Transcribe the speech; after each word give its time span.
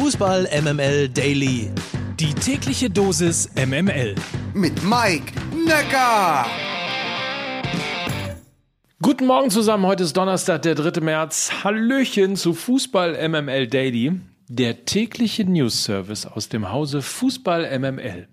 Fußball 0.00 0.48
MML 0.62 1.08
Daily. 1.08 1.72
Die 2.20 2.32
tägliche 2.32 2.88
Dosis 2.88 3.50
MML. 3.56 4.14
Mit 4.54 4.84
Mike 4.84 5.32
Necker. 5.66 6.46
Guten 9.02 9.26
Morgen 9.26 9.50
zusammen. 9.50 9.84
Heute 9.86 10.04
ist 10.04 10.16
Donnerstag, 10.16 10.62
der 10.62 10.76
3. 10.76 11.00
März. 11.00 11.50
Hallöchen 11.64 12.36
zu 12.36 12.54
Fußball 12.54 13.28
MML 13.28 13.66
Daily. 13.66 14.20
Der 14.46 14.84
tägliche 14.84 15.44
News 15.44 15.82
Service 15.82 16.26
aus 16.26 16.48
dem 16.48 16.70
Hause 16.70 17.02
Fußball 17.02 17.76
MML. 17.80 18.28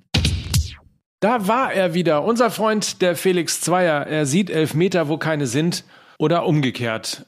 Da 1.19 1.47
war 1.47 1.73
er 1.73 1.95
wieder, 1.95 2.23
unser 2.25 2.51
Freund 2.51 3.01
der 3.01 3.15
Felix 3.15 3.61
Zweier. 3.61 4.05
Er 4.05 4.27
sieht 4.27 4.51
Elfmeter, 4.51 5.07
wo 5.07 5.17
keine 5.17 5.47
sind. 5.47 5.83
Oder 6.19 6.45
umgekehrt. 6.45 7.25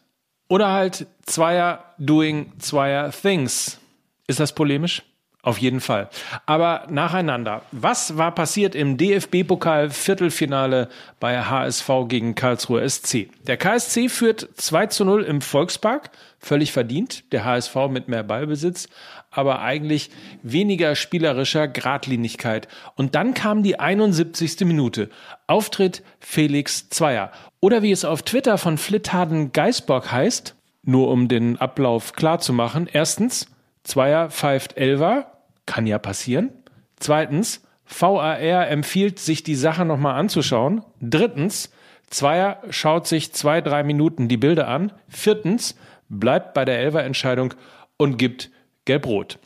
Oder 0.48 0.72
halt 0.72 1.08
Zweier 1.26 1.96
doing 1.98 2.54
Zweier 2.60 3.12
things. 3.12 3.80
Ist 4.28 4.40
das 4.40 4.54
polemisch? 4.54 5.04
Auf 5.48 5.60
jeden 5.60 5.80
Fall. 5.80 6.10
Aber 6.46 6.88
nacheinander. 6.90 7.62
Was 7.72 8.18
war 8.18 8.36
passiert 8.36 8.76
im 8.76 8.98
DFB-Pokal 8.98 9.92
Viertelfinale 9.92 10.90
bei 11.22 11.42
HSV 11.42 11.90
gegen 12.10 12.36
Karlsruhe 12.36 12.88
SC? 12.90 13.30
Der 13.48 13.56
KSC 13.56 14.10
führt 14.10 14.50
2 14.56 14.88
zu 14.88 15.06
0 15.06 15.24
im 15.24 15.40
Volkspark. 15.40 16.10
Völlig 16.40 16.74
verdient. 16.74 17.32
Der 17.32 17.46
HSV 17.46 17.76
mit 17.90 18.10
mehr 18.10 18.24
Ballbesitz. 18.24 18.90
Aber 19.32 19.62
eigentlich 19.62 20.10
weniger 20.44 20.96
spielerischer 20.96 21.70
Gradlinigkeit. 21.70 22.68
Und 22.96 23.16
dann 23.16 23.34
kam 23.34 23.64
die 23.64 23.80
71. 23.80 24.66
Minute. 24.66 25.10
Auftritt 25.46 26.04
Felix 26.20 26.90
Zweier. 26.90 27.32
Oder 27.62 27.84
wie 27.84 27.92
es 27.92 28.04
auf 28.04 28.24
Twitter 28.24 28.58
von 28.58 28.78
Flithaden 28.78 29.54
Geisbock 29.54 30.12
heißt, 30.12 30.56
nur 30.84 31.08
um 31.08 31.30
den 31.30 31.56
Ablauf 31.56 32.12
klar 32.12 32.40
zu 32.40 32.52
machen. 32.52 32.90
Erstens, 32.92 33.48
Zweier 33.88 34.30
pfeift 34.30 34.76
Elver, 34.76 35.32
kann 35.66 35.88
ja 35.88 35.98
passieren. 35.98 36.50
Zweitens, 36.98 37.64
VAR 37.86 38.68
empfiehlt, 38.68 39.18
sich 39.18 39.44
die 39.44 39.56
Sache 39.56 39.86
nochmal 39.86 40.20
anzuschauen. 40.20 40.84
Drittens, 41.00 41.72
Zweier 42.10 42.62
schaut 42.70 43.08
sich 43.08 43.32
zwei, 43.32 43.62
drei 43.62 43.84
Minuten 43.84 44.28
die 44.28 44.36
Bilder 44.36 44.68
an. 44.68 44.92
Viertens, 45.08 45.78
bleibt 46.10 46.54
bei 46.54 46.66
der 46.66 46.80
Elver-Entscheidung 46.80 47.54
und 47.96 48.18
gibt 48.18 48.52
Gelb-Rot. 48.84 49.40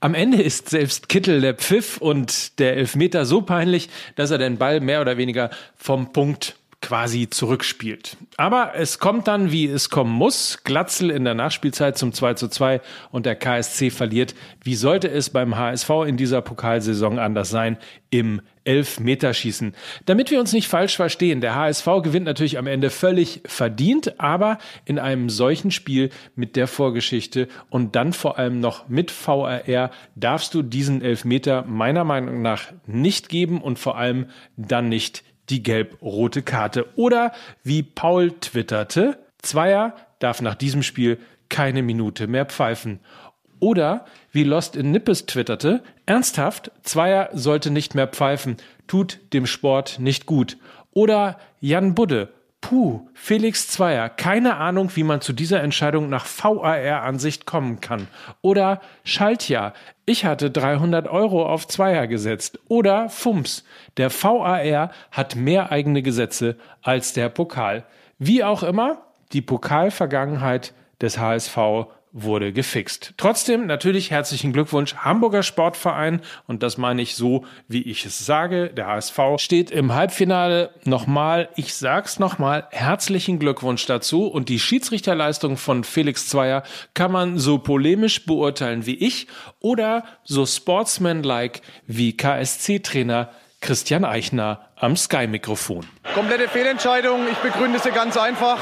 Am 0.00 0.14
Ende 0.14 0.40
ist 0.40 0.70
selbst 0.70 1.10
Kittel 1.10 1.42
der 1.42 1.54
Pfiff 1.56 1.98
und 1.98 2.58
der 2.58 2.78
Elfmeter 2.78 3.26
so 3.26 3.42
peinlich, 3.42 3.90
dass 4.16 4.30
er 4.30 4.38
den 4.38 4.56
Ball 4.56 4.80
mehr 4.80 5.02
oder 5.02 5.18
weniger 5.18 5.50
vom 5.76 6.14
Punkt 6.14 6.56
quasi 6.80 7.28
zurückspielt. 7.28 8.16
Aber 8.36 8.72
es 8.74 8.98
kommt 8.98 9.28
dann, 9.28 9.52
wie 9.52 9.66
es 9.66 9.90
kommen 9.90 10.12
muss. 10.12 10.64
Glatzel 10.64 11.10
in 11.10 11.24
der 11.24 11.34
Nachspielzeit 11.34 11.98
zum 11.98 12.12
2 12.12 12.34
zu 12.34 12.48
2 12.48 12.80
und 13.10 13.26
der 13.26 13.36
KSC 13.36 13.90
verliert. 13.90 14.34
Wie 14.62 14.74
sollte 14.74 15.08
es 15.08 15.30
beim 15.30 15.56
HSV 15.56 15.90
in 16.06 16.16
dieser 16.16 16.40
Pokalsaison 16.40 17.18
anders 17.18 17.50
sein? 17.50 17.76
Im 18.08 18.40
Elfmeterschießen. 18.64 19.74
Damit 20.06 20.30
wir 20.30 20.40
uns 20.40 20.52
nicht 20.52 20.68
falsch 20.68 20.96
verstehen, 20.96 21.40
der 21.40 21.54
HSV 21.54 21.86
gewinnt 22.02 22.26
natürlich 22.26 22.58
am 22.58 22.66
Ende 22.66 22.90
völlig 22.90 23.40
verdient, 23.46 24.20
aber 24.20 24.58
in 24.84 24.98
einem 24.98 25.30
solchen 25.30 25.70
Spiel 25.70 26.10
mit 26.34 26.56
der 26.56 26.66
Vorgeschichte 26.66 27.48
und 27.70 27.96
dann 27.96 28.12
vor 28.12 28.38
allem 28.38 28.60
noch 28.60 28.88
mit 28.88 29.10
VRR 29.10 29.90
darfst 30.14 30.54
du 30.54 30.62
diesen 30.62 31.02
Elfmeter 31.02 31.64
meiner 31.66 32.04
Meinung 32.04 32.42
nach 32.42 32.72
nicht 32.86 33.28
geben 33.28 33.62
und 33.62 33.78
vor 33.78 33.96
allem 33.96 34.26
dann 34.56 34.88
nicht 34.88 35.24
die 35.50 35.62
gelb-rote 35.62 36.42
Karte. 36.42 36.86
Oder 36.96 37.32
wie 37.62 37.82
Paul 37.82 38.32
twitterte, 38.32 39.18
Zweier 39.38 39.96
darf 40.18 40.40
nach 40.40 40.54
diesem 40.54 40.82
Spiel 40.82 41.18
keine 41.48 41.82
Minute 41.82 42.26
mehr 42.26 42.46
pfeifen. 42.46 43.00
Oder 43.58 44.06
wie 44.32 44.44
Lost 44.44 44.76
in 44.76 44.90
Nippes 44.90 45.26
twitterte, 45.26 45.82
ernsthaft, 46.06 46.70
Zweier 46.82 47.28
sollte 47.32 47.70
nicht 47.70 47.94
mehr 47.94 48.06
pfeifen, 48.06 48.56
tut 48.86 49.20
dem 49.32 49.46
Sport 49.46 49.98
nicht 49.98 50.24
gut. 50.24 50.56
Oder 50.92 51.38
Jan 51.60 51.94
Budde, 51.94 52.28
Puh, 52.70 53.08
Felix 53.14 53.66
Zweier, 53.66 54.08
keine 54.08 54.58
Ahnung, 54.58 54.92
wie 54.94 55.02
man 55.02 55.20
zu 55.20 55.32
dieser 55.32 55.60
Entscheidung 55.60 56.08
nach 56.08 56.24
VAR-Ansicht 56.24 57.44
kommen 57.44 57.80
kann. 57.80 58.06
Oder 58.42 58.80
Schaltja, 59.02 59.72
ich 60.06 60.24
hatte 60.24 60.52
300 60.52 61.08
Euro 61.08 61.44
auf 61.44 61.66
Zweier 61.66 62.06
gesetzt. 62.06 62.60
Oder 62.68 63.08
Fums, 63.08 63.64
der 63.96 64.08
VAR 64.12 64.92
hat 65.10 65.34
mehr 65.34 65.72
eigene 65.72 66.00
Gesetze 66.00 66.58
als 66.80 67.12
der 67.12 67.28
Pokal. 67.28 67.86
Wie 68.20 68.44
auch 68.44 68.62
immer, 68.62 69.02
die 69.32 69.42
Pokalvergangenheit 69.42 70.72
des 71.00 71.18
HSV 71.18 71.88
wurde 72.12 72.52
gefixt. 72.52 73.14
Trotzdem 73.16 73.66
natürlich 73.66 74.10
herzlichen 74.10 74.52
Glückwunsch 74.52 74.96
Hamburger 74.96 75.42
Sportverein 75.42 76.20
und 76.46 76.62
das 76.62 76.76
meine 76.76 77.02
ich 77.02 77.14
so, 77.14 77.44
wie 77.68 77.82
ich 77.82 78.04
es 78.04 78.24
sage. 78.24 78.68
Der 78.68 78.86
HSV 78.86 79.18
steht 79.36 79.70
im 79.70 79.94
Halbfinale. 79.94 80.70
Nochmal, 80.84 81.48
ich 81.56 81.74
sag's 81.74 82.18
nochmal, 82.18 82.66
herzlichen 82.70 83.38
Glückwunsch 83.38 83.86
dazu 83.86 84.26
und 84.26 84.48
die 84.48 84.58
Schiedsrichterleistung 84.58 85.56
von 85.56 85.84
Felix 85.84 86.28
Zweier 86.28 86.64
kann 86.94 87.12
man 87.12 87.38
so 87.38 87.58
polemisch 87.58 88.26
beurteilen 88.26 88.86
wie 88.86 88.96
ich 88.96 89.28
oder 89.60 90.04
so 90.24 90.46
sportsmanlike 90.46 91.60
wie 91.86 92.16
KSC-Trainer 92.16 93.30
Christian 93.60 94.04
Eichner 94.04 94.70
am 94.76 94.96
Sky-Mikrofon. 94.96 95.86
Komplette 96.14 96.48
Fehlentscheidung. 96.48 97.20
Ich 97.30 97.38
begründe 97.38 97.78
sie 97.78 97.90
ganz 97.90 98.16
einfach. 98.16 98.58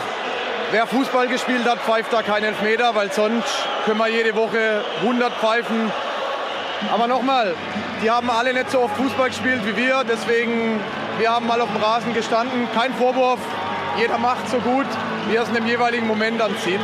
Wer 0.70 0.86
Fußball 0.86 1.28
gespielt 1.28 1.64
hat, 1.64 1.78
pfeift 1.78 2.12
da 2.12 2.22
keinen 2.22 2.44
Elfmeter, 2.44 2.94
weil 2.94 3.10
sonst 3.10 3.48
können 3.86 3.98
wir 3.98 4.08
jede 4.08 4.34
Woche 4.36 4.82
100 5.00 5.32
pfeifen. 5.32 5.90
Aber 6.92 7.06
nochmal, 7.06 7.54
die 8.02 8.10
haben 8.10 8.28
alle 8.28 8.52
nicht 8.52 8.70
so 8.70 8.80
oft 8.80 8.94
Fußball 8.96 9.30
gespielt 9.30 9.60
wie 9.64 9.76
wir. 9.76 10.04
Deswegen, 10.06 10.78
wir 11.18 11.30
haben 11.30 11.46
mal 11.46 11.58
auf 11.62 11.72
dem 11.72 11.82
Rasen 11.82 12.12
gestanden. 12.12 12.68
Kein 12.74 12.92
Vorwurf. 12.94 13.40
Jeder 13.98 14.18
macht 14.18 14.48
so 14.50 14.58
gut, 14.58 14.86
wie 15.28 15.36
er 15.36 15.42
es 15.42 15.48
in 15.48 15.54
dem 15.54 15.66
jeweiligen 15.66 16.06
Moment 16.06 16.38
dann 16.38 16.54
zieht. 16.62 16.80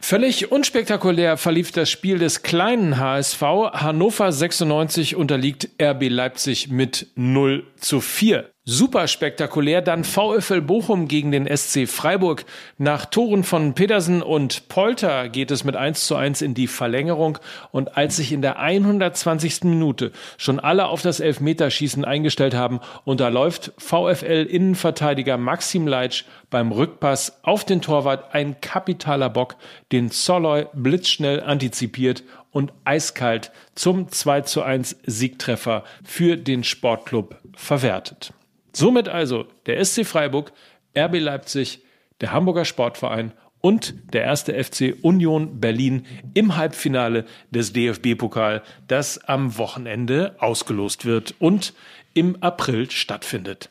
Völlig 0.00 0.50
unspektakulär 0.50 1.36
verlief 1.36 1.70
das 1.70 1.90
Spiel 1.90 2.18
des 2.18 2.42
kleinen 2.42 2.98
HSV. 2.98 3.42
Hannover 3.42 4.32
96 4.32 5.16
unterliegt 5.16 5.68
RB 5.80 6.08
Leipzig 6.08 6.68
mit 6.70 7.08
0 7.14 7.66
zu 7.76 8.00
4. 8.00 8.48
Super 8.70 9.08
spektakulär 9.08 9.80
dann 9.80 10.04
VfL 10.04 10.60
Bochum 10.60 11.08
gegen 11.08 11.32
den 11.32 11.46
SC 11.46 11.88
Freiburg. 11.88 12.44
Nach 12.76 13.06
Toren 13.06 13.42
von 13.42 13.72
Pedersen 13.72 14.20
und 14.20 14.68
Polter 14.68 15.30
geht 15.30 15.50
es 15.50 15.64
mit 15.64 15.74
1 15.74 16.06
zu 16.06 16.16
1 16.16 16.42
in 16.42 16.52
die 16.52 16.66
Verlängerung 16.66 17.38
und 17.70 17.96
als 17.96 18.16
sich 18.16 18.30
in 18.30 18.42
der 18.42 18.58
120. 18.58 19.64
Minute 19.64 20.12
schon 20.36 20.60
alle 20.60 20.88
auf 20.88 21.00
das 21.00 21.18
Elfmeterschießen 21.20 22.04
eingestellt 22.04 22.52
haben, 22.52 22.80
unterläuft 23.06 23.72
VfL 23.78 24.46
Innenverteidiger 24.46 25.38
Maxim 25.38 25.86
Leitsch 25.86 26.24
beim 26.50 26.70
Rückpass 26.70 27.42
auf 27.44 27.64
den 27.64 27.80
Torwart 27.80 28.34
ein 28.34 28.60
kapitaler 28.60 29.30
Bock, 29.30 29.56
den 29.92 30.10
Soloy 30.10 30.66
blitzschnell 30.74 31.42
antizipiert 31.42 32.22
und 32.50 32.74
eiskalt 32.84 33.50
zum 33.74 34.10
2 34.10 34.42
zu 34.42 34.62
1 34.62 34.98
Siegtreffer 35.06 35.84
für 36.04 36.36
den 36.36 36.64
Sportclub 36.64 37.36
verwertet. 37.56 38.34
Somit 38.72 39.08
also 39.08 39.46
der 39.66 39.84
SC 39.84 40.04
Freiburg, 40.06 40.52
RB 40.96 41.18
Leipzig, 41.18 41.82
der 42.20 42.32
Hamburger 42.32 42.64
Sportverein 42.64 43.32
und 43.60 43.94
der 44.12 44.24
erste 44.24 44.52
FC 44.62 44.96
Union 45.02 45.60
Berlin 45.60 46.06
im 46.34 46.56
Halbfinale 46.56 47.24
des 47.50 47.72
DFB-Pokal, 47.72 48.62
das 48.86 49.18
am 49.24 49.58
Wochenende 49.58 50.36
ausgelost 50.38 51.04
wird 51.04 51.34
und 51.38 51.74
im 52.14 52.42
April 52.42 52.90
stattfindet. 52.90 53.70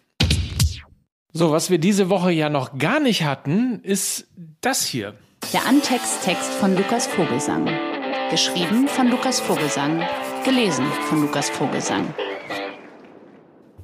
So, 1.33 1.51
was 1.51 1.69
wir 1.69 1.77
diese 1.77 2.09
Woche 2.09 2.31
ja 2.31 2.49
noch 2.49 2.77
gar 2.77 2.99
nicht 2.99 3.23
hatten, 3.23 3.81
ist 3.83 4.27
das 4.61 4.85
hier. 4.85 5.13
Der 5.53 5.65
Antext-Text 5.67 6.51
von 6.53 6.75
Lukas 6.75 7.07
Vogelsang. 7.07 7.69
Geschrieben 8.31 8.87
von 8.87 9.09
Lukas 9.09 9.39
Vogelsang. 9.39 10.03
Gelesen 10.43 10.85
von 11.09 11.21
Lukas 11.21 11.49
Vogelsang. 11.49 12.13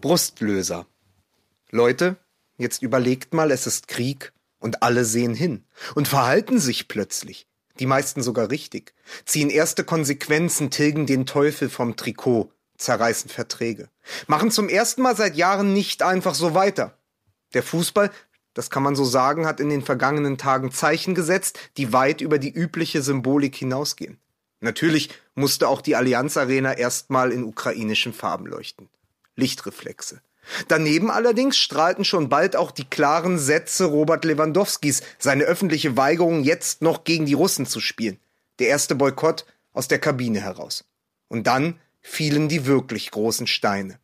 Brustlöser. 0.02 0.86
Leute, 1.74 2.18
jetzt 2.60 2.84
überlegt 2.84 3.34
mal, 3.34 3.50
es 3.50 3.66
ist 3.66 3.88
Krieg 3.88 4.32
und 4.60 4.84
alle 4.84 5.06
sehen 5.06 5.34
hin 5.34 5.64
und 5.96 6.08
verhalten 6.08 6.60
sich 6.60 6.88
plötzlich. 6.88 7.48
Die 7.80 7.88
meisten 7.88 8.22
sogar 8.22 8.52
richtig. 8.52 8.94
Ziehen 9.26 9.50
erste 9.50 9.84
Konsequenzen, 9.84 10.70
tilgen 10.70 11.08
den 11.08 11.26
Teufel 11.26 11.72
vom 11.72 11.96
Trikot, 11.96 12.52
zerreißen 12.78 13.28
Verträge. 13.28 13.90
Machen 14.28 14.52
zum 14.52 14.70
ersten 14.70 15.02
Mal 15.02 15.16
seit 15.16 15.36
Jahren 15.36 15.74
nicht 15.74 16.04
einfach 16.04 16.36
so 16.36 16.54
weiter. 16.54 16.96
Der 17.56 17.64
Fußball, 17.64 18.12
das 18.54 18.70
kann 18.70 18.84
man 18.84 18.96
so 18.96 19.04
sagen, 19.04 19.48
hat 19.48 19.60
in 19.60 19.72
den 19.72 19.82
vergangenen 19.82 20.38
Tagen 20.38 20.72
Zeichen 20.72 21.16
gesetzt, 21.16 21.58
die 21.78 21.92
weit 21.92 22.22
über 22.22 22.38
die 22.38 22.54
übliche 22.54 23.02
Symbolik 23.02 23.56
hinausgehen. 23.56 24.20
Natürlich 24.60 25.10
musste 25.34 25.68
auch 25.68 25.82
die 25.82 25.96
Allianz 25.96 26.38
Arena 26.38 26.74
erstmal 26.74 27.32
in 27.32 27.44
ukrainischen 27.44 28.14
Farben 28.14 28.46
leuchten. 28.46 28.90
Lichtreflexe. 29.36 30.22
Daneben 30.68 31.10
allerdings 31.10 31.58
strahlten 31.58 32.06
schon 32.06 32.30
bald 32.30 32.56
auch 32.56 32.72
die 32.72 32.86
klaren 32.86 33.40
Sätze 33.40 33.86
Robert 33.86 34.26
Lewandowskis, 34.26 35.02
seine 35.18 35.44
öffentliche 35.44 35.98
Weigerung, 35.98 36.44
jetzt 36.44 36.82
noch 36.82 37.04
gegen 37.04 37.26
die 37.26 37.34
Russen 37.34 37.66
zu 37.66 37.80
spielen. 37.80 38.20
Der 38.60 38.68
erste 38.68 38.96
Boykott 38.96 39.46
aus 39.72 39.88
der 39.88 40.00
Kabine 40.00 40.42
heraus. 40.42 40.86
Und 41.28 41.48
dann 41.48 41.80
fielen 42.02 42.50
die 42.50 42.66
wirklich 42.66 43.12
großen 43.12 43.48
Steine. 43.48 44.00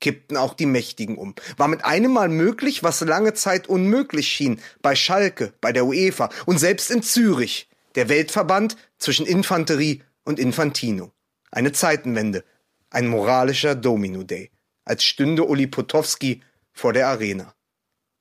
Kippten 0.00 0.36
auch 0.36 0.54
die 0.54 0.66
Mächtigen 0.66 1.16
um. 1.16 1.34
War 1.56 1.68
mit 1.68 1.84
einem 1.84 2.12
Mal 2.12 2.28
möglich, 2.28 2.82
was 2.82 3.00
lange 3.00 3.32
Zeit 3.32 3.68
unmöglich 3.68 4.28
schien, 4.28 4.60
bei 4.82 4.94
Schalke, 4.94 5.54
bei 5.60 5.72
der 5.72 5.86
UEFA 5.86 6.28
und 6.44 6.58
selbst 6.58 6.90
in 6.90 7.02
Zürich, 7.02 7.68
der 7.94 8.08
Weltverband 8.08 8.76
zwischen 8.98 9.24
Infanterie 9.24 10.02
und 10.24 10.38
Infantino. 10.38 11.12
Eine 11.50 11.72
Zeitenwende, 11.72 12.44
ein 12.90 13.06
moralischer 13.06 13.74
Domino 13.76 14.24
Day 14.24 14.50
als 14.84 15.04
stünde 15.04 15.44
Uli 15.44 15.66
Potowski 15.66 16.42
vor 16.72 16.92
der 16.92 17.08
Arena. 17.08 17.54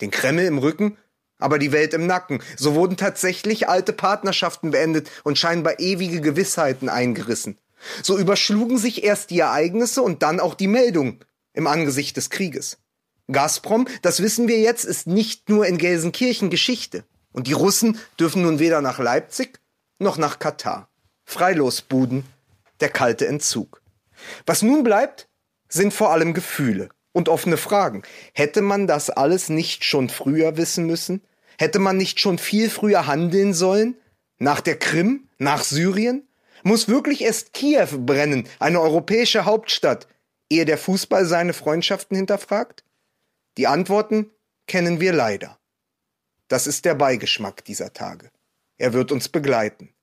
Den 0.01 0.11
Kreml 0.11 0.43
im 0.43 0.57
Rücken, 0.57 0.97
aber 1.37 1.59
die 1.59 1.71
Welt 1.71 1.93
im 1.93 2.07
Nacken. 2.07 2.41
So 2.55 2.75
wurden 2.75 2.97
tatsächlich 2.97 3.67
alte 3.67 3.93
Partnerschaften 3.93 4.71
beendet 4.71 5.09
und 5.23 5.37
scheinbar 5.37 5.79
ewige 5.79 6.21
Gewissheiten 6.21 6.89
eingerissen. 6.89 7.57
So 8.01 8.17
überschlugen 8.17 8.77
sich 8.77 9.03
erst 9.03 9.29
die 9.29 9.39
Ereignisse 9.39 10.01
und 10.01 10.23
dann 10.23 10.39
auch 10.39 10.55
die 10.55 10.67
Meldung 10.67 11.23
im 11.53 11.67
Angesicht 11.67 12.15
des 12.15 12.29
Krieges. 12.29 12.77
Gazprom, 13.31 13.87
das 14.01 14.21
wissen 14.21 14.47
wir 14.47 14.59
jetzt, 14.59 14.85
ist 14.85 15.07
nicht 15.07 15.49
nur 15.49 15.65
in 15.65 15.77
Gelsenkirchen 15.77 16.49
Geschichte. 16.49 17.03
Und 17.31 17.47
die 17.47 17.53
Russen 17.53 17.99
dürfen 18.19 18.43
nun 18.43 18.59
weder 18.59 18.81
nach 18.81 18.99
Leipzig 18.99 19.59
noch 19.99 20.17
nach 20.17 20.39
Katar. 20.39 20.89
Freilosbuden, 21.25 22.25
der 22.79 22.89
kalte 22.89 23.27
Entzug. 23.27 23.81
Was 24.45 24.61
nun 24.61 24.83
bleibt, 24.83 25.27
sind 25.73 25.93
vor 25.93 26.11
allem 26.11 26.33
Gefühle 26.33 26.89
und 27.11 27.29
offene 27.29 27.57
Fragen. 27.57 28.03
Hätte 28.33 28.61
man 28.61 28.87
das 28.87 29.09
alles 29.09 29.49
nicht 29.49 29.83
schon 29.83 30.09
früher 30.09 30.57
wissen 30.57 30.85
müssen? 30.85 31.21
Hätte 31.57 31.79
man 31.79 31.97
nicht 31.97 32.19
schon 32.19 32.37
viel 32.37 32.69
früher 32.69 33.07
handeln 33.07 33.53
sollen? 33.53 33.95
Nach 34.37 34.61
der 34.61 34.77
Krim? 34.77 35.29
Nach 35.37 35.63
Syrien? 35.63 36.27
Muss 36.63 36.87
wirklich 36.87 37.21
erst 37.21 37.53
Kiew 37.53 37.89
brennen, 37.97 38.47
eine 38.59 38.79
europäische 38.79 39.43
Hauptstadt, 39.45 40.07
ehe 40.49 40.65
der 40.65 40.77
Fußball 40.77 41.25
seine 41.25 41.53
Freundschaften 41.53 42.15
hinterfragt? 42.15 42.85
Die 43.57 43.67
Antworten 43.67 44.31
kennen 44.65 45.01
wir 45.01 45.11
leider. 45.11 45.59
Das 46.47 46.67
ist 46.67 46.85
der 46.85 46.95
Beigeschmack 46.95 47.65
dieser 47.65 47.93
Tage. 47.93 48.31
Er 48.77 48.93
wird 48.93 49.11
uns 49.11 49.27
begleiten. 49.27 49.93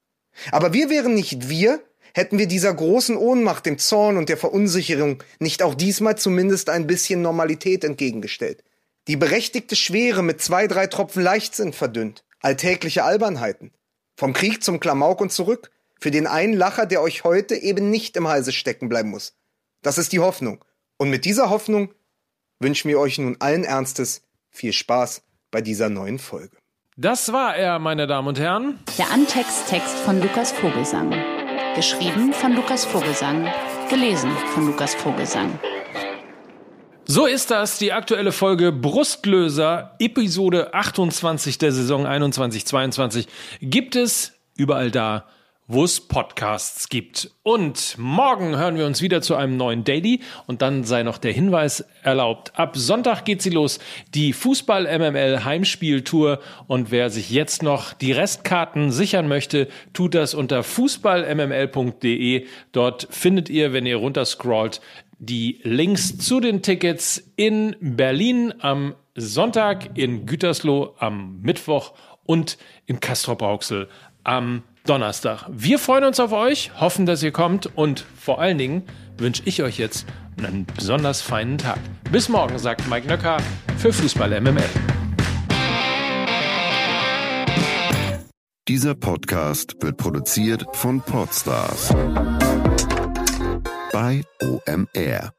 Aber 0.52 0.72
wir 0.72 0.90
wären 0.90 1.14
nicht 1.14 1.48
wir, 1.48 1.82
hätten 2.14 2.38
wir 2.38 2.46
dieser 2.46 2.72
großen 2.72 3.16
Ohnmacht, 3.16 3.66
dem 3.66 3.78
Zorn 3.78 4.16
und 4.16 4.28
der 4.28 4.36
Verunsicherung 4.36 5.22
nicht 5.38 5.62
auch 5.62 5.74
diesmal 5.74 6.16
zumindest 6.16 6.68
ein 6.70 6.86
bisschen 6.86 7.22
Normalität 7.22 7.84
entgegengestellt. 7.84 8.64
Die 9.08 9.16
berechtigte 9.16 9.76
Schwere 9.76 10.22
mit 10.22 10.40
zwei, 10.40 10.66
drei 10.66 10.86
Tropfen 10.86 11.22
Leichtsinn 11.22 11.72
verdünnt. 11.72 12.24
Alltägliche 12.40 13.04
Albernheiten. 13.04 13.72
Vom 14.16 14.32
Krieg 14.32 14.62
zum 14.62 14.80
Klamauk 14.80 15.20
und 15.20 15.32
zurück. 15.32 15.70
Für 15.98 16.10
den 16.10 16.26
einen 16.26 16.54
Lacher, 16.54 16.86
der 16.86 17.02
euch 17.02 17.24
heute 17.24 17.54
eben 17.56 17.90
nicht 17.90 18.16
im 18.16 18.28
Halse 18.28 18.52
stecken 18.52 18.88
bleiben 18.88 19.10
muss. 19.10 19.34
Das 19.82 19.98
ist 19.98 20.12
die 20.12 20.20
Hoffnung. 20.20 20.64
Und 20.96 21.10
mit 21.10 21.24
dieser 21.24 21.50
Hoffnung 21.50 21.92
wünschen 22.58 22.88
wir 22.88 22.98
euch 22.98 23.18
nun 23.18 23.36
allen 23.40 23.64
Ernstes 23.64 24.22
viel 24.50 24.72
Spaß 24.72 25.22
bei 25.50 25.60
dieser 25.60 25.88
neuen 25.88 26.18
Folge. 26.18 26.56
Das 26.96 27.32
war 27.32 27.56
er, 27.56 27.78
meine 27.78 28.06
Damen 28.06 28.28
und 28.28 28.38
Herren. 28.38 28.78
Der 28.98 29.10
Antext-Text 29.10 29.96
von 30.04 30.20
Lukas 30.20 30.52
Vogelsang. 30.52 31.39
Geschrieben 31.76 32.32
von 32.32 32.56
Lukas 32.56 32.84
Vogelsang. 32.84 33.48
Gelesen 33.88 34.30
von 34.52 34.66
Lukas 34.66 34.92
Vogelsang. 34.96 35.56
So 37.04 37.26
ist 37.26 37.52
das, 37.52 37.78
die 37.78 37.92
aktuelle 37.92 38.32
Folge 38.32 38.72
Brustlöser, 38.72 39.94
Episode 40.00 40.74
28 40.74 41.58
der 41.58 41.70
Saison 41.70 42.06
21-22, 42.06 43.28
gibt 43.60 43.94
es 43.94 44.32
überall 44.56 44.90
da, 44.90 45.26
wo 45.72 45.84
es 45.84 46.00
Podcasts 46.00 46.88
gibt. 46.88 47.30
Und 47.44 47.94
morgen 47.96 48.56
hören 48.56 48.76
wir 48.76 48.86
uns 48.86 49.02
wieder 49.02 49.22
zu 49.22 49.36
einem 49.36 49.56
neuen 49.56 49.84
Daily. 49.84 50.18
Und 50.48 50.62
dann 50.62 50.82
sei 50.82 51.04
noch 51.04 51.16
der 51.16 51.30
Hinweis 51.30 51.84
erlaubt. 52.02 52.58
Ab 52.58 52.76
Sonntag 52.76 53.24
geht 53.24 53.40
sie 53.40 53.50
los. 53.50 53.78
Die 54.12 54.32
Fußball-MML 54.32 55.44
Heimspieltour. 55.44 56.40
Und 56.66 56.90
wer 56.90 57.08
sich 57.08 57.30
jetzt 57.30 57.62
noch 57.62 57.92
die 57.92 58.10
Restkarten 58.10 58.90
sichern 58.90 59.28
möchte, 59.28 59.68
tut 59.92 60.16
das 60.16 60.34
unter 60.34 60.64
fußballmml.de. 60.64 62.46
Dort 62.72 63.06
findet 63.08 63.48
ihr, 63.48 63.72
wenn 63.72 63.86
ihr 63.86 63.96
runterscrollt, 63.96 64.80
die 65.20 65.60
Links 65.62 66.18
zu 66.18 66.40
den 66.40 66.62
Tickets 66.62 67.30
in 67.36 67.76
Berlin 67.80 68.52
am 68.58 68.96
Sonntag, 69.14 69.96
in 69.96 70.26
Gütersloh 70.26 70.96
am 70.98 71.40
Mittwoch 71.42 71.92
und 72.24 72.58
in 72.86 72.98
Castrop-Rauxel 72.98 73.88
am 74.24 74.64
Donnerstag. 74.90 75.44
Wir 75.48 75.78
freuen 75.78 76.02
uns 76.02 76.18
auf 76.18 76.32
euch, 76.32 76.72
hoffen, 76.80 77.06
dass 77.06 77.22
ihr 77.22 77.30
kommt 77.30 77.70
und 77.76 78.04
vor 78.20 78.40
allen 78.40 78.58
Dingen 78.58 78.82
wünsche 79.18 79.40
ich 79.44 79.62
euch 79.62 79.78
jetzt 79.78 80.04
einen 80.36 80.66
besonders 80.66 81.22
feinen 81.22 81.58
Tag. 81.58 81.78
Bis 82.10 82.28
morgen, 82.28 82.58
sagt 82.58 82.88
Mike 82.88 83.06
Nöcker 83.06 83.36
für 83.78 83.92
Fußball 83.92 84.40
MML. 84.40 84.64
Dieser 88.66 88.96
Podcast 88.96 89.76
wird 89.80 89.96
produziert 89.96 90.64
von 90.72 91.00
Podstars 91.00 91.94
bei 93.92 94.24
OMR. 94.42 95.32